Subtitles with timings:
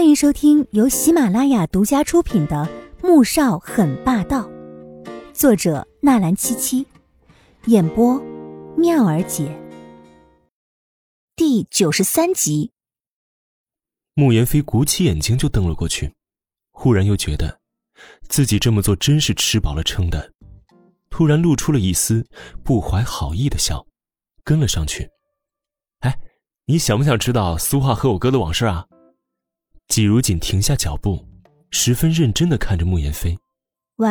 [0.00, 2.66] 欢迎收听由喜马拉雅独家出品的
[3.06, 4.48] 《穆少很霸道》，
[5.34, 6.86] 作者纳兰七七，
[7.66, 8.18] 演播
[8.78, 9.54] 妙儿姐。
[11.36, 12.72] 第九十三集，
[14.14, 16.14] 穆言飞鼓起眼睛就瞪了过去，
[16.70, 17.60] 忽然又觉得
[18.26, 20.32] 自己这么做真是吃饱了撑的，
[21.10, 22.26] 突然露出了一丝
[22.64, 23.86] 不怀好意的笑，
[24.44, 25.10] 跟了上去。
[25.98, 26.18] 哎，
[26.64, 28.86] 你想不想知道苏画和我哥的往事啊？
[29.90, 31.26] 季如锦停下脚步，
[31.72, 33.36] 十分认真的看着慕言飞。
[33.96, 34.08] 喂，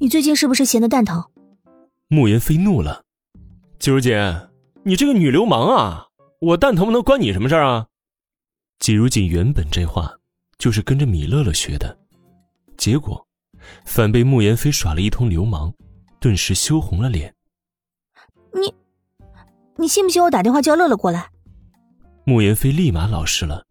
[0.00, 1.22] 你最近是不是闲得蛋疼？
[2.08, 3.04] 慕言飞怒了
[3.78, 4.16] ：“季如锦，
[4.82, 6.06] 你这个女流氓啊！
[6.40, 7.86] 我蛋疼不能关你什么事儿啊？”
[8.80, 10.10] 季如锦原本这话
[10.56, 11.94] 就是跟着米乐乐学的，
[12.78, 13.28] 结果
[13.84, 15.70] 反被慕言飞耍了一通流氓，
[16.18, 17.34] 顿时羞红了脸。
[18.54, 18.74] 你，
[19.76, 21.30] 你信不信我打电话叫乐乐过来？
[22.24, 23.66] 慕言飞立马老实了。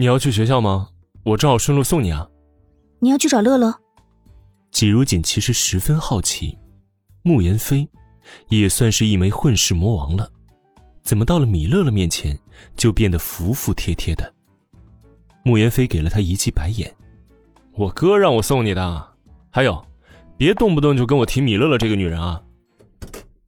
[0.00, 0.90] 你要去学校吗？
[1.24, 2.24] 我正好顺路送你啊。
[3.00, 3.74] 你要去找乐乐？
[4.70, 6.56] 季如锦其实十分好奇，
[7.22, 7.88] 慕言飞
[8.48, 10.30] 也算是一枚混世魔王了，
[11.02, 12.38] 怎么到了米乐乐面前
[12.76, 14.32] 就变得服服帖帖的？
[15.42, 16.94] 慕言飞给了他一记白眼
[17.74, 19.08] ：“我哥让我送你的，
[19.50, 19.84] 还有，
[20.36, 22.40] 别动不动就跟我提米乐乐这个女人啊。”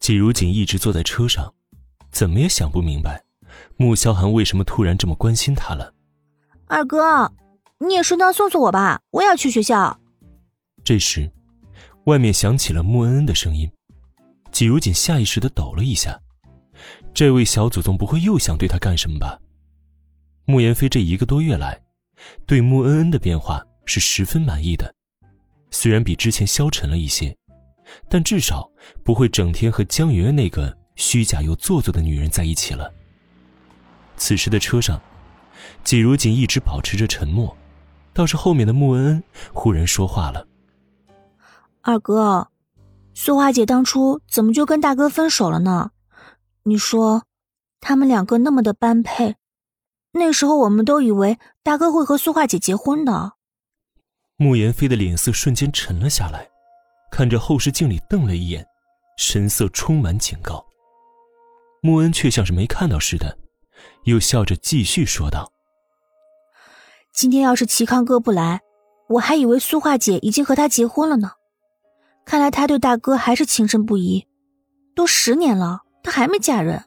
[0.01, 1.55] 季如锦一直坐在车上，
[2.11, 3.23] 怎么也想不明白，
[3.77, 5.95] 穆萧寒为什么突然这么关心他了。
[6.71, 7.33] 二哥，
[7.81, 9.99] 你也顺道送送我吧，我也要去学校。
[10.85, 11.29] 这时，
[12.05, 13.69] 外面响起了穆恩恩的声音，
[14.53, 16.17] 季如锦下意识的抖了一下。
[17.13, 19.37] 这位小祖宗不会又想对他干什么吧？
[20.45, 21.77] 穆言飞这一个多月来，
[22.47, 24.95] 对穆恩恩的变化是十分满意的，
[25.73, 27.37] 虽然比之前消沉了一些，
[28.09, 28.71] 但至少
[29.03, 32.95] 不会整天和江媛媛那个虚假又做作的女人在一起了。
[34.17, 35.03] 此时的车上。
[35.85, 37.57] 季如锦一直保持着沉默，
[38.13, 39.23] 倒是后面的穆恩恩
[39.53, 40.47] 忽然说话了
[41.83, 42.49] ：“二哥，
[43.15, 45.91] 苏花姐当初怎么就跟大哥分手了呢？
[46.65, 47.25] 你说，
[47.81, 49.37] 他们两个那么的般配，
[50.13, 53.33] 那时候我们都以为大哥会和苏华姐结婚的。”
[54.37, 56.49] 穆言飞的脸色瞬间沉了下来，
[57.11, 58.67] 看着后视镜里瞪了一眼，
[59.19, 60.65] 神色充满警告。
[61.83, 63.37] 穆恩却像是没看到似的，
[64.05, 65.53] 又笑着继续说道。
[67.13, 68.61] 今天要是齐康哥不来，
[69.09, 71.33] 我还以为苏画姐已经和他结婚了呢。
[72.25, 74.27] 看来他对大哥还是情深不移。
[74.95, 76.85] 都十年了，他还没嫁人。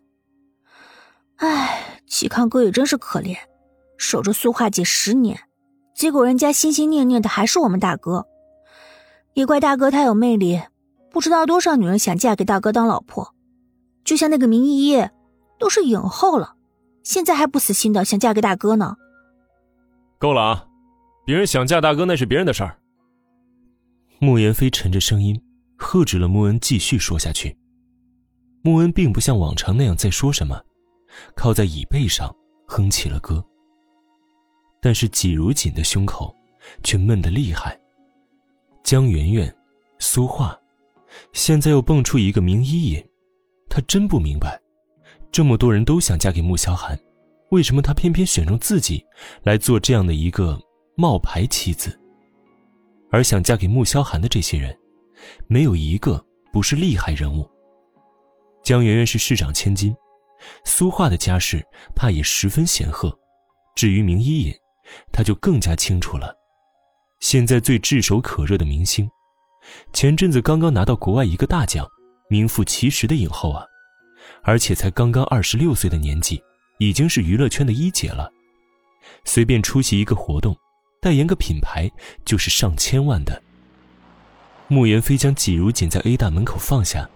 [1.38, 3.36] 唉，齐康哥也真是可怜，
[3.98, 5.40] 守着苏画姐十年，
[5.96, 8.28] 结果人家心心念念的还是我们大哥。
[9.34, 10.62] 也怪大哥太有魅力，
[11.12, 13.34] 不知道多少女人想嫁给大哥当老婆。
[14.04, 15.10] 就像那个明依依，
[15.58, 16.56] 都是影后了，
[17.04, 18.96] 现在还不死心的想嫁给大哥呢。
[20.18, 20.68] 够了啊！
[21.26, 22.80] 别人想嫁大哥那是别人的事儿。
[24.20, 25.40] 穆言飞沉着声音
[25.78, 27.56] 喝止了穆恩继续说下去。
[28.62, 30.62] 穆恩并不像往常那样在说什么，
[31.36, 32.34] 靠在椅背上
[32.66, 33.44] 哼起了歌。
[34.82, 36.34] 但是季如锦的胸口
[36.84, 37.78] 却闷得厉害。
[38.84, 39.54] 江媛媛、
[40.00, 40.58] 苏画，
[41.34, 43.06] 现在又蹦出一个明依依，
[43.70, 44.62] 他真不明白，
[45.34, 46.98] 这么多人都想嫁给穆萧寒。
[47.50, 49.04] 为什么他偏偏选中自己
[49.42, 50.60] 来做这样的一个
[50.96, 52.00] 冒牌妻子？
[53.12, 54.78] 而想嫁给穆萧寒的这些人，
[55.48, 57.50] 没有一个不是厉害人物。
[58.64, 59.96] 江媛媛是市长千金，
[60.66, 63.12] 苏画的家世怕也十分显赫。
[63.76, 64.54] 至于明依隐，
[65.12, 66.32] 他就更加清楚了。
[67.22, 69.10] 现在最炙手可热的明星，
[69.94, 71.88] 前阵子刚刚拿到国外一个大奖，
[72.30, 73.66] 名副其实的影后啊，
[74.44, 76.42] 而且才刚刚二十六岁的年纪。
[76.80, 78.30] 已经是娱乐圈的一姐了，
[79.24, 80.58] 随便出席一个活动，
[81.00, 81.90] 代言个品牌
[82.26, 83.42] 就是上千万的。
[84.68, 87.08] 穆言飞将季如锦在 A 大门口放下，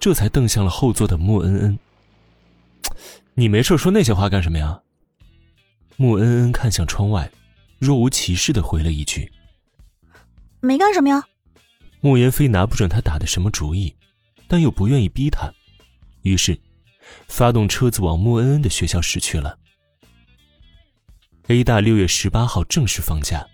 [0.00, 1.78] 这才瞪向了后座的穆恩恩
[3.34, 4.82] ：“你没事说那些话干什么呀？”
[5.96, 7.30] 穆恩恩看向窗外，
[7.78, 9.32] 若无其事的回了一句
[10.60, 11.24] ：“没干什么呀。”
[12.02, 13.94] 穆言飞拿不准他打的什么主意，
[14.48, 15.50] 但又不愿意逼他，
[16.24, 16.60] 于是。
[17.28, 19.58] 发动车子往穆恩恩的学校驶去了。
[21.48, 23.46] A 大六月十八号正式放假，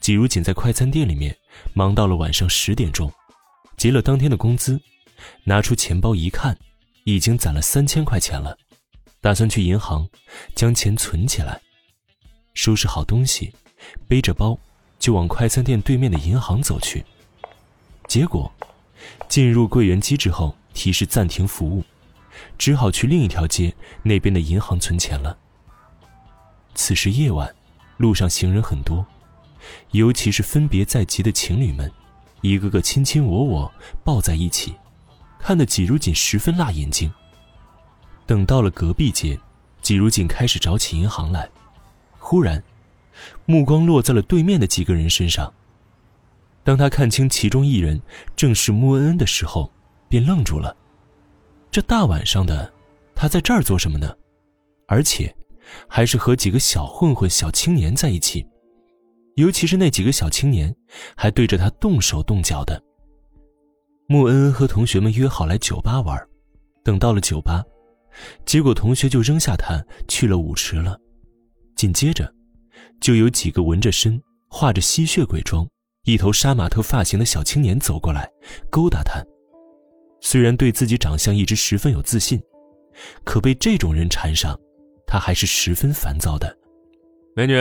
[0.00, 1.36] 季如锦在快餐店里面
[1.74, 3.12] 忙到了晚上十点钟，
[3.76, 4.80] 结了当天的工资，
[5.42, 6.56] 拿出钱包一看，
[7.02, 8.56] 已经攒了三千块钱了，
[9.20, 10.08] 打算去银行
[10.54, 11.60] 将钱存起来。
[12.54, 13.52] 收拾好东西，
[14.06, 14.56] 背着包
[15.00, 17.04] 就往快餐店对面的银行走去。
[18.06, 18.52] 结果，
[19.28, 21.82] 进入柜员机之后，提示暂停服务。
[22.58, 25.36] 只好去另一条街那边的银行存钱了。
[26.74, 27.54] 此时夜晚，
[27.96, 29.04] 路上行人很多，
[29.90, 31.90] 尤其是分别在即的情侣们，
[32.40, 34.74] 一个个卿卿我我抱在一起，
[35.38, 37.12] 看得季如锦十分辣眼睛。
[38.24, 39.38] 等到了隔壁街，
[39.82, 41.48] 季如锦开始找起银行来，
[42.18, 42.62] 忽然，
[43.44, 45.52] 目光落在了对面的几个人身上。
[46.64, 48.00] 当他看清其中一人
[48.36, 49.70] 正是穆恩恩的时候，
[50.08, 50.74] 便愣住了。
[51.72, 52.70] 这大晚上的，
[53.14, 54.14] 他在这儿做什么呢？
[54.86, 55.34] 而且，
[55.88, 58.46] 还是和几个小混混、小青年在一起。
[59.36, 60.74] 尤其是那几个小青年，
[61.16, 62.80] 还对着他动手动脚的。
[64.06, 66.14] 穆恩恩和同学们约好来酒吧玩，
[66.84, 67.64] 等到了酒吧，
[68.44, 71.00] 结果同学就扔下他去了舞池了。
[71.74, 72.30] 紧接着，
[73.00, 75.66] 就有几个纹着身、画着吸血鬼妆。
[76.04, 78.30] 一头杀马特发型的小青年走过来，
[78.68, 79.24] 勾搭他。
[80.24, 82.40] 虽然对自己长相一直十分有自信，
[83.24, 84.58] 可被这种人缠上，
[85.04, 86.56] 他还是十分烦躁的。
[87.34, 87.56] 美女，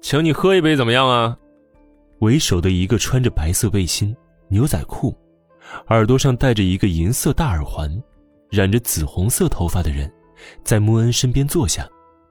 [0.00, 1.36] 请你喝一杯怎么样啊？
[2.20, 4.16] 为首的一个穿着白色背心、
[4.48, 5.14] 牛仔裤，
[5.88, 7.90] 耳朵上戴着一个银色大耳环，
[8.48, 10.10] 染着紫红色头发的人，
[10.62, 11.88] 在穆恩身边坐下，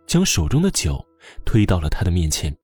[0.08, 1.06] 将手中的酒
[1.46, 2.56] 推到了他的面前。